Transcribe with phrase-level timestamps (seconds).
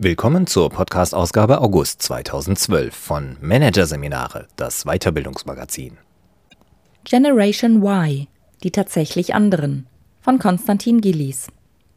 [0.00, 5.98] Willkommen zur Podcast-Ausgabe August 2012 von Managerseminare, das Weiterbildungsmagazin.
[7.02, 8.28] Generation Y,
[8.62, 9.88] die tatsächlich anderen,
[10.20, 11.48] von Konstantin Gillies.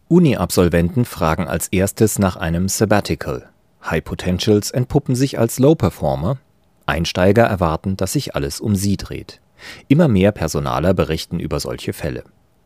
[0.07, 3.51] Uni-Absolventen fragen als erstes nach einem Sabbatical.
[3.85, 6.39] High Potentials entpuppen sich als Low Performer.
[6.87, 9.41] Einsteiger erwarten, dass sich alles um sie dreht.
[9.89, 12.23] Immer mehr Personaler berichten über solche Fälle.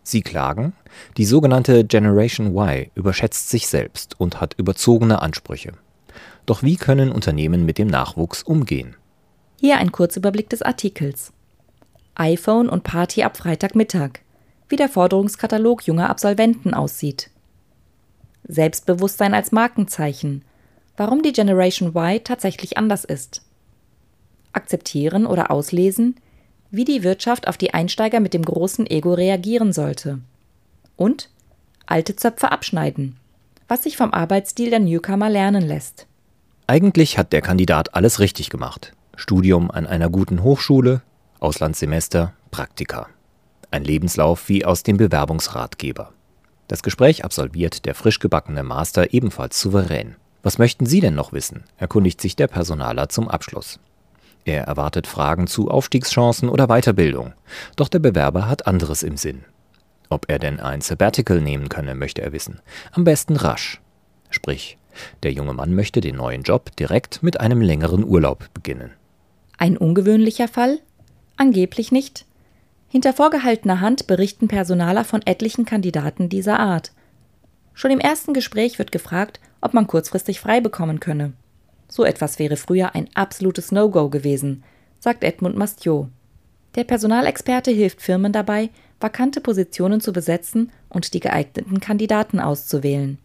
[0.08, 0.74] Sie klagen,
[1.18, 5.72] die sogenannte Generation Y überschätzt sich selbst und hat überzogene Ansprüche.
[6.46, 8.96] Doch wie können Unternehmen mit dem Nachwuchs umgehen?
[9.60, 11.34] Hier ein Kurzüberblick des Artikels.
[12.14, 14.20] iPhone und Party ab Freitagmittag.
[14.70, 17.32] Wie der Forderungskatalog junger Absolventen aussieht.
[18.48, 20.46] Selbstbewusstsein als Markenzeichen.
[20.98, 23.42] Warum die Generation Y tatsächlich anders ist.
[24.54, 26.16] Akzeptieren oder auslesen,
[26.76, 30.20] wie die Wirtschaft auf die Einsteiger mit dem großen Ego reagieren sollte.
[30.96, 31.30] Und
[31.86, 33.18] alte Zöpfe abschneiden,
[33.68, 36.08] was sich vom Arbeitsstil der Newcomer lernen lässt.
[36.68, 38.94] Eigentlich hat der Kandidat alles richtig gemacht.
[39.16, 41.02] Studium an einer guten Hochschule,
[41.40, 43.08] Auslandssemester, Praktika.
[43.72, 46.12] Ein Lebenslauf wie aus dem Bewerbungsratgeber.
[46.68, 50.16] Das Gespräch absolviert der frisch gebackene Master ebenfalls souverän.
[50.42, 51.64] Was möchten Sie denn noch wissen?
[51.78, 53.80] erkundigt sich der Personaler zum Abschluss.
[54.46, 57.34] Er erwartet Fragen zu Aufstiegschancen oder Weiterbildung.
[57.76, 59.44] Doch der Bewerber hat anderes im Sinn.
[60.10, 62.62] Ob er denn ein Sabbatical nehmen könne, möchte er wissen.
[62.92, 63.82] Am besten rasch.
[64.30, 64.78] Sprich,
[65.24, 68.92] der junge Mann möchte den neuen Job direkt mit einem längeren Urlaub beginnen.
[69.58, 70.80] Ein ungewöhnlicher Fall?
[71.38, 72.26] Angeblich nicht.
[72.88, 76.92] Hinter vorgehaltener Hand berichten Personaler von etlichen Kandidaten dieser Art.
[77.74, 81.34] Schon im ersten Gespräch wird gefragt, ob man kurzfristig frei bekommen könne.
[81.96, 84.66] So etwas wäre früher ein absolutes No-Go gewesen,
[85.00, 86.10] sagt Edmund Mastiot.
[86.76, 88.70] Der Personalexperte hilft Firmen dabei,
[89.00, 93.18] vakante Positionen zu besetzen und die geeigneten Kandidaten auszuwählen.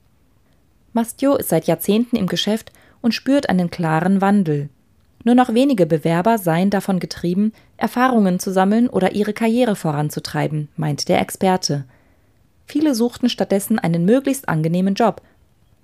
[0.93, 4.69] Mastiot ist seit Jahrzehnten im Geschäft und spürt einen klaren Wandel.
[5.25, 11.09] Nur noch wenige Bewerber seien davon getrieben, Erfahrungen zu sammeln oder ihre Karriere voranzutreiben, meint
[11.09, 11.87] der Experte.
[12.67, 15.23] Viele suchten stattdessen einen möglichst angenehmen Job.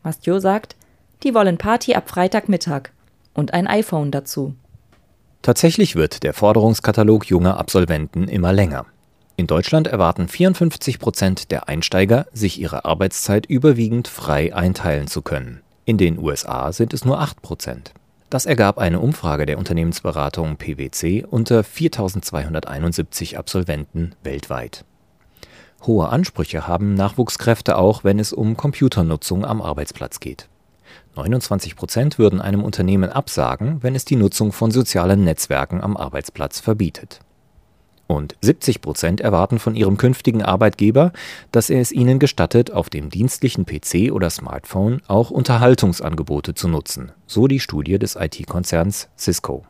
[0.05, 0.77] Mastiot sagt,
[1.23, 2.91] die wollen Party ab Freitagmittag
[3.35, 4.55] und ein iPhone dazu.
[5.43, 8.87] Tatsächlich wird der Forderungskatalog junger Absolventen immer länger.
[9.37, 15.61] In Deutschland erwarten 54 Prozent der Einsteiger, sich ihre Arbeitszeit überwiegend frei einteilen zu können.
[15.85, 17.93] In den USA sind es nur 8 Prozent.
[18.31, 24.85] Das ergab eine Umfrage der Unternehmensberatung PwC unter 4271 Absolventen weltweit.
[25.83, 30.49] Hohe Ansprüche haben Nachwuchskräfte auch, wenn es um Computernutzung am Arbeitsplatz geht.
[31.17, 36.61] 29 Prozent würden einem Unternehmen absagen, wenn es die Nutzung von sozialen Netzwerken am Arbeitsplatz
[36.61, 37.21] verbietet.
[38.07, 41.13] Und 70 Prozent erwarten von ihrem künftigen Arbeitgeber,
[41.51, 47.13] dass er es ihnen gestattet, auf dem dienstlichen PC oder Smartphone auch Unterhaltungsangebote zu nutzen,
[47.27, 49.65] so die Studie des IT-Konzerns Cisco.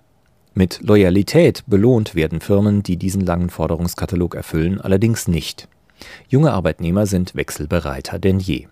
[0.53, 5.69] Mit Loyalität belohnt werden Firmen, die diesen langen Forderungskatalog erfüllen, allerdings nicht.
[6.29, 8.67] Junge Arbeitnehmer sind wechselbereiter denn je.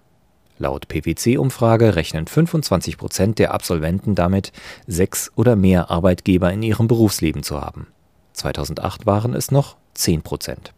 [0.59, 4.53] Laut PwC-Umfrage rechnen 25 Prozent der Absolventen damit,
[4.87, 7.89] sechs oder mehr Arbeitgeber in ihrem Berufsleben zu haben.
[8.35, 10.73] 2008 waren es noch 10 Prozent.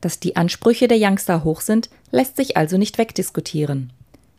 [0.00, 3.92] Dass die Ansprüche der Youngster hoch sind, lässt sich also nicht wegdiskutieren.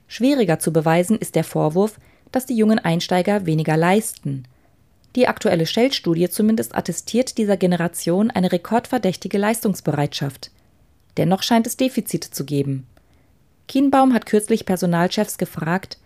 [0.07, 1.99] Schwieriger zu beweisen ist der Vorwurf,
[2.31, 4.45] dass die jungen Einsteiger weniger leisten.
[5.15, 10.51] Die aktuelle Shell-Studie zumindest attestiert dieser Generation eine rekordverdächtige Leistungsbereitschaft.
[11.17, 12.85] Dennoch scheint es Defizite zu geben.
[13.69, 15.99] Kienbaum hat kürzlich Personalchefs gefragt,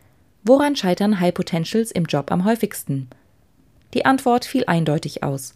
[0.44, 3.08] woran scheitern High Potentials im Job am häufigsten?
[3.94, 5.56] Die Antwort fiel eindeutig aus.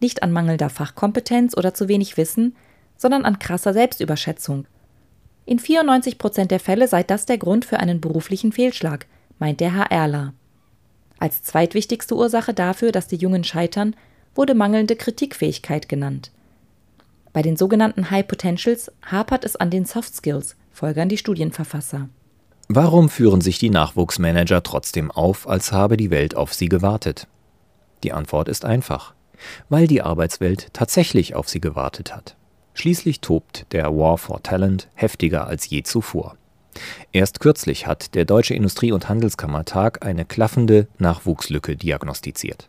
[0.00, 2.56] Nicht an mangelnder Fachkompetenz oder zu wenig Wissen,
[2.96, 4.66] sondern an krasser Selbstüberschätzung.
[5.46, 9.06] In 94 Prozent der Fälle sei das der Grund für einen beruflichen Fehlschlag,
[9.38, 10.34] meint der HRler.
[11.20, 13.94] Als zweitwichtigste Ursache dafür, dass die Jungen scheitern,
[14.34, 16.32] wurde mangelnde Kritikfähigkeit genannt.
[17.32, 22.08] Bei den sogenannten High Potentials hapert es an den Soft Skills, folgern die Studienverfasser.
[22.68, 27.28] Warum führen sich die Nachwuchsmanager trotzdem auf, als habe die Welt auf sie gewartet?
[28.02, 29.14] Die Antwort ist einfach.
[29.68, 32.36] Weil die Arbeitswelt tatsächlich auf sie gewartet hat.
[32.74, 36.36] Schließlich tobt der War for Talent heftiger als je zuvor.
[37.12, 42.68] Erst kürzlich hat der Deutsche Industrie- und Handelskammertag eine klaffende Nachwuchslücke diagnostiziert.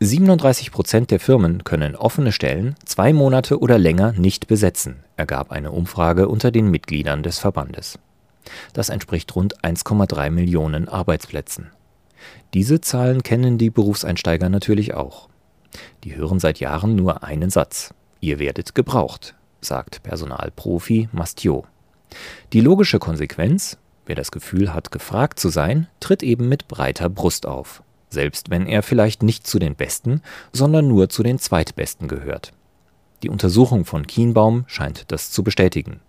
[0.00, 5.70] 37 Prozent der Firmen können offene Stellen zwei Monate oder länger nicht besetzen, ergab eine
[5.70, 7.98] Umfrage unter den Mitgliedern des Verbandes.
[8.72, 11.70] Das entspricht rund 1,3 Millionen Arbeitsplätzen.
[12.54, 15.28] Diese Zahlen kennen die Berufseinsteiger natürlich auch.
[16.04, 17.94] Die hören seit Jahren nur einen Satz.
[18.20, 21.64] Ihr werdet gebraucht, sagt Personalprofi Mastiot.
[22.52, 23.78] Die logische Konsequenz,
[24.10, 28.66] Wer das Gefühl hat, gefragt zu sein, tritt eben mit breiter Brust auf, selbst wenn
[28.66, 30.22] er vielleicht nicht zu den Besten,
[30.52, 32.52] sondern nur zu den Zweitbesten gehört.
[33.22, 36.00] Die Untersuchung von Kienbaum scheint das zu bestätigen.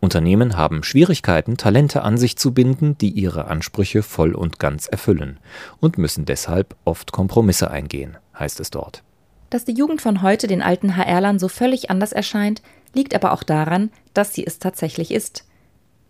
[0.00, 5.38] Unternehmen haben Schwierigkeiten, Talente an sich zu binden, die ihre Ansprüche voll und ganz erfüllen
[5.80, 9.02] und müssen deshalb oft Kompromisse eingehen, heißt es dort.
[9.50, 12.62] Dass die Jugend von heute den alten HR-Lern so völlig anders erscheint,
[12.94, 15.44] liegt aber auch daran, dass sie es tatsächlich ist.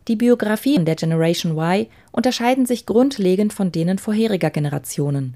[0.08, 5.34] Die Biografien der Generation Y unterscheiden sich grundlegend von denen vorheriger Generationen.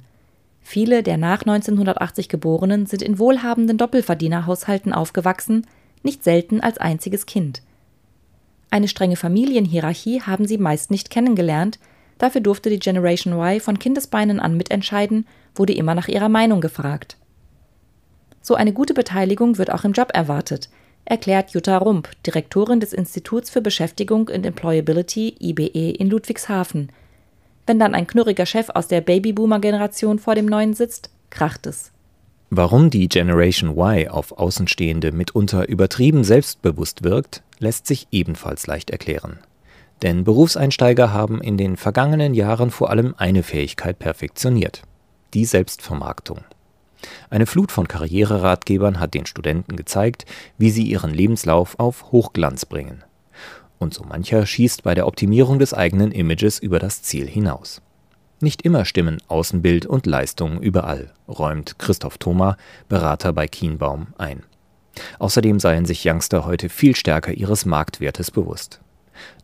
[0.61, 5.67] Viele der nach 1980 Geborenen sind in wohlhabenden Doppelverdienerhaushalten aufgewachsen,
[6.03, 7.63] nicht selten als einziges Kind.
[8.71, 11.81] Eine strenge Familienhierarchie haben sie meist nicht kennengelernt,
[12.19, 15.27] dafür durfte die Generation Y von Kindesbeinen an mitentscheiden,
[15.57, 17.17] wurde immer nach ihrer Meinung gefragt.
[18.41, 20.71] So eine gute Beteiligung wird auch im Job erwartet,
[21.05, 26.93] erklärt Jutta Rump, Direktorin des Instituts für Beschäftigung und Employability IBE in Ludwigshafen.
[27.67, 31.93] Wenn dann ein knurriger Chef aus der Babyboomer-Generation vor dem Neuen sitzt, kracht es.
[32.51, 39.39] Warum die Generation Y auf Außenstehende mitunter übertrieben selbstbewusst wirkt, lässt sich ebenfalls leicht erklären.
[40.03, 44.83] Denn Berufseinsteiger haben in den vergangenen Jahren vor allem eine Fähigkeit perfektioniert,
[45.35, 46.41] die Selbstvermarktung.
[47.31, 50.27] Eine Flut von Karriereratgebern hat den Studenten gezeigt,
[50.59, 53.05] wie sie ihren Lebenslauf auf Hochglanz bringen.
[53.79, 57.81] Und so mancher schießt bei der Optimierung des eigenen Images über das Ziel hinaus.
[58.41, 62.57] Nicht immer stimmen Außenbild und Leistung überall, räumt Christoph Thoma,
[62.89, 64.43] Berater bei Kienbaum, ein.
[65.19, 68.81] Außerdem seien sich Youngster heute viel stärker ihres Marktwertes bewusst.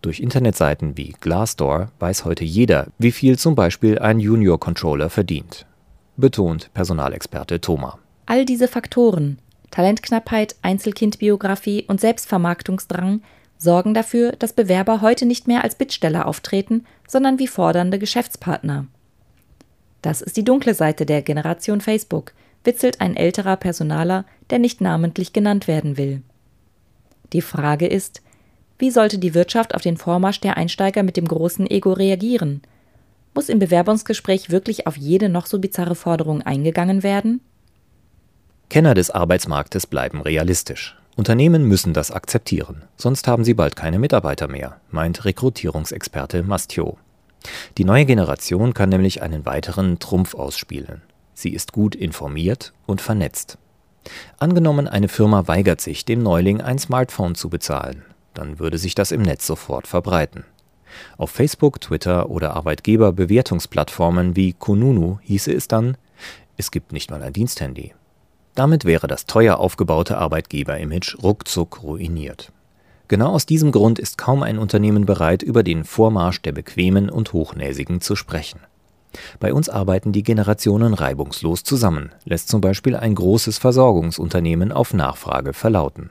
[0.01, 5.67] Durch Internetseiten wie Glassdoor weiß heute jeder, wie viel zum Beispiel ein Junior Controller verdient,
[6.17, 7.99] betont Personalexperte Thoma.
[8.27, 9.39] All diese Faktoren
[9.71, 13.23] Talentknappheit, Einzelkindbiografie und Selbstvermarktungsdrang
[13.59, 18.87] sorgen dafür, dass Bewerber heute nicht mehr als Bittsteller auftreten, sondern wie fordernde Geschäftspartner.
[20.03, 22.33] Das ist die dunkle Seite der Generation Facebook,
[22.65, 26.23] witzelt ein älterer Personaler, der nicht namentlich genannt werden will.
[27.33, 28.23] Die Frage ist,
[28.79, 32.63] wie sollte die Wirtschaft auf den Vormarsch der Einsteiger mit dem großen Ego reagieren?
[33.37, 37.43] Muss im Bewerbungsgespräch wirklich auf jede noch so bizarre Forderung eingegangen werden?
[38.71, 40.97] Kenner des Arbeitsmarktes bleiben realistisch.
[41.17, 46.97] Unternehmen müssen das akzeptieren, sonst haben sie bald keine Mitarbeiter mehr, meint Rekrutierungsexperte Mastio.
[47.77, 51.03] Die neue Generation kann nämlich einen weiteren Trumpf ausspielen.
[51.35, 53.59] Sie ist gut informiert und vernetzt.
[54.39, 58.03] Angenommen, eine Firma weigert sich, dem Neuling ein Smartphone zu bezahlen,
[58.33, 60.45] dann würde sich das im Netz sofort verbreiten.
[61.19, 65.97] Auf Facebook, Twitter oder Arbeitgeberbewertungsplattformen wie Kununu hieße es dann,
[66.57, 67.95] es gibt nicht mal ein Diensthandy.
[68.55, 72.53] Damit wäre das teuer aufgebaute Arbeitgeberimage ruckzuck ruiniert.
[73.09, 77.33] Genau aus diesem Grund ist kaum ein Unternehmen bereit, über den Vormarsch der Bequemen und
[77.33, 78.61] Hochnäsigen zu sprechen.
[79.39, 85.53] Bei uns arbeiten die Generationen reibungslos zusammen, lässt zum Beispiel ein großes Versorgungsunternehmen auf Nachfrage
[85.53, 86.11] verlauten.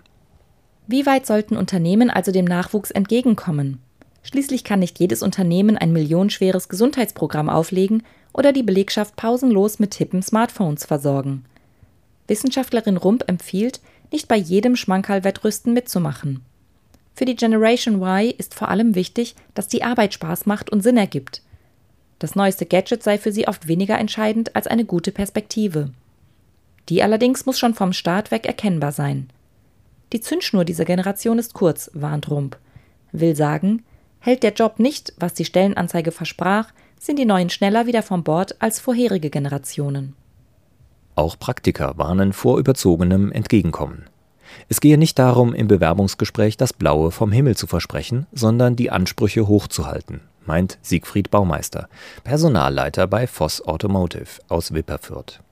[0.88, 3.80] Wie weit sollten Unternehmen also dem Nachwuchs entgegenkommen?
[4.26, 8.02] Schließlich kann nicht jedes Unternehmen ein millionenschweres Gesundheitsprogramm auflegen
[8.34, 11.46] oder die Belegschaft pausenlos mit hippen Smartphones versorgen.
[12.28, 13.82] Wissenschaftlerin Rump empfiehlt,
[14.12, 16.42] nicht bei jedem Schmankerl-Wettrüsten mitzumachen.
[17.14, 20.98] Für die Generation Y ist vor allem wichtig, dass die Arbeit Spaß macht und Sinn
[20.98, 21.44] ergibt.
[22.18, 25.92] Das neueste Gadget sei für sie oft weniger entscheidend als eine gute Perspektive.
[26.90, 29.30] Die allerdings muss schon vom Start weg erkennbar sein.
[30.14, 32.58] Die Zündschnur dieser Generation ist kurz, warnt Rump.
[33.12, 33.84] Will sagen,
[34.26, 38.60] hält der Job nicht, was die Stellenanzeige versprach, sind die Neuen schneller wieder vom Bord
[38.60, 40.16] als vorherige Generationen.
[41.14, 44.06] Auch Praktiker warnen vor überzogenem Entgegenkommen.
[44.68, 49.48] Es gehe nicht darum, im Bewerbungsgespräch das Blaue vom Himmel zu versprechen, sondern die Ansprüche
[49.48, 51.88] hochzuhalten, meint Siegfried Baumeister,
[52.24, 55.45] Personalleiter bei Voss Automotive aus Wipperfürth.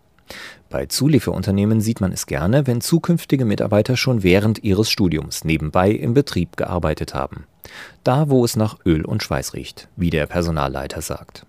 [0.69, 6.13] Bei Zulieferunternehmen sieht man es gerne, wenn zukünftige Mitarbeiter schon während ihres Studiums nebenbei im
[6.13, 7.45] Betrieb gearbeitet haben.
[8.03, 11.45] Da, wo es nach Öl und Schweiß riecht, wie der Personalleiter sagt.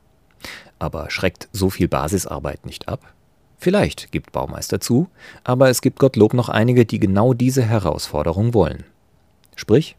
[0.78, 3.14] Aber schreckt so viel Basisarbeit nicht ab?
[3.56, 5.08] Vielleicht, gibt Baumeister zu,
[5.42, 8.84] aber es gibt Gottlob noch einige, die genau diese Herausforderung wollen.
[9.56, 9.96] Sprich,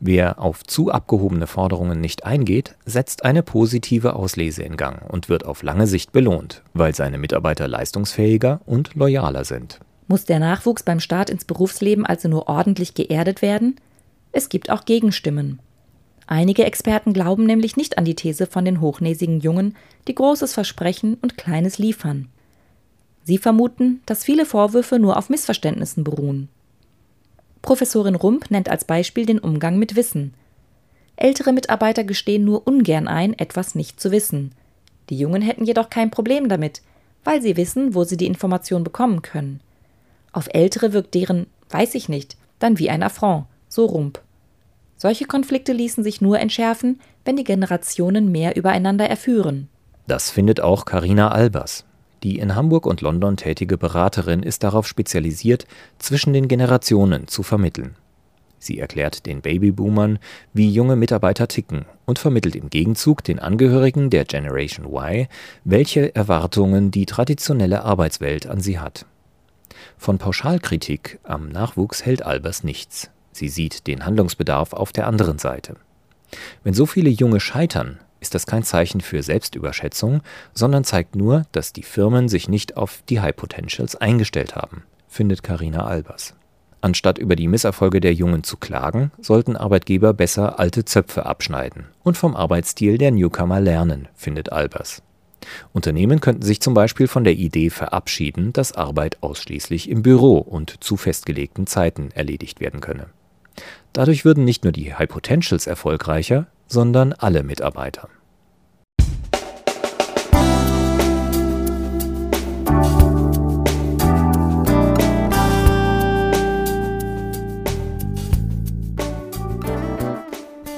[0.00, 5.44] wer auf zu abgehobene Forderungen nicht eingeht, setzt eine positive Auslese in Gang und wird
[5.44, 9.80] auf lange Sicht belohnt, weil seine Mitarbeiter leistungsfähiger und loyaler sind.
[10.06, 13.76] Muss der Nachwuchs beim Start ins Berufsleben also nur ordentlich geerdet werden?
[14.32, 15.60] Es gibt auch Gegenstimmen.
[16.26, 19.76] Einige Experten glauben nämlich nicht an die These von den hochnäsigen Jungen,
[20.08, 22.28] die Großes versprechen und Kleines liefern.
[23.24, 26.48] Sie vermuten, dass viele Vorwürfe nur auf Missverständnissen beruhen.
[27.64, 30.34] Professorin Rump nennt als Beispiel den Umgang mit Wissen.
[31.16, 34.52] Ältere Mitarbeiter gestehen nur ungern ein, etwas nicht zu wissen.
[35.10, 36.82] Die Jungen hätten jedoch kein Problem damit,
[37.24, 39.60] weil sie wissen, wo sie die Information bekommen können.
[40.32, 44.20] Auf Ältere wirkt deren weiß ich nicht dann wie ein Affront, so Rump.
[44.96, 49.68] Solche Konflikte ließen sich nur entschärfen, wenn die Generationen mehr übereinander erführen.
[50.06, 51.84] Das findet auch Karina Albers.
[52.24, 55.66] Die in Hamburg und London tätige Beraterin ist darauf spezialisiert,
[55.98, 57.96] zwischen den Generationen zu vermitteln.
[58.58, 60.18] Sie erklärt den Babyboomern,
[60.54, 65.28] wie junge Mitarbeiter ticken und vermittelt im Gegenzug den Angehörigen der Generation Y,
[65.64, 69.04] welche Erwartungen die traditionelle Arbeitswelt an sie hat.
[69.98, 73.10] Von Pauschalkritik am Nachwuchs hält Albers nichts.
[73.32, 75.76] Sie sieht den Handlungsbedarf auf der anderen Seite.
[76.62, 80.22] Wenn so viele Junge scheitern, ist das kein Zeichen für Selbstüberschätzung,
[80.54, 85.42] sondern zeigt nur, dass die Firmen sich nicht auf die High Potentials eingestellt haben, findet
[85.42, 86.34] Karina Albers.
[86.80, 92.16] Anstatt über die Misserfolge der Jungen zu klagen, sollten Arbeitgeber besser alte Zöpfe abschneiden und
[92.16, 95.02] vom Arbeitsstil der Newcomer lernen, findet Albers.
[95.74, 100.82] Unternehmen könnten sich zum Beispiel von der Idee verabschieden, dass Arbeit ausschließlich im Büro und
[100.82, 103.08] zu festgelegten Zeiten erledigt werden könne.
[103.92, 108.08] Dadurch würden nicht nur die High Potentials erfolgreicher, sondern alle Mitarbeiter.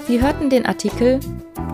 [0.06, 1.20] Sie hörten den Artikel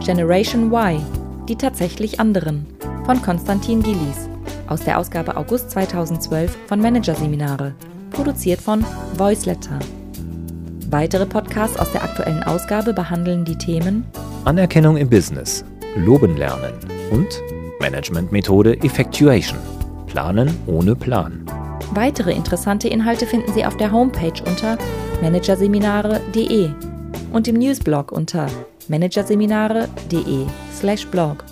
[0.04, 1.00] Generation Y,
[1.49, 2.66] die tatsächlich anderen
[3.04, 4.28] von Konstantin Gillies
[4.68, 7.75] aus der Ausgabe August 2012 von Managerseminare,
[8.11, 8.85] produziert von
[9.16, 9.78] Voiceletter.
[10.93, 14.05] Weitere Podcasts aus der aktuellen Ausgabe behandeln die Themen
[14.45, 15.65] Anerkennung im Business,
[15.97, 16.75] Loben lernen
[17.11, 17.29] und
[17.81, 19.59] Managementmethode Effectuation,
[20.07, 21.47] Planen ohne Plan.
[21.95, 24.77] Weitere interessante Inhalte finden Sie auf der Homepage unter
[25.23, 26.69] managerseminare.de
[27.33, 28.49] und im Newsblog unter
[28.89, 31.45] managerseminare.de/blog.